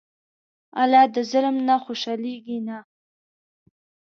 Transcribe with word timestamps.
الله 0.81 1.05
د 1.15 1.17
ظلم 1.31 1.55
نه 1.67 1.75
خوشحالېږي 1.85 2.59
نه. 2.67 2.77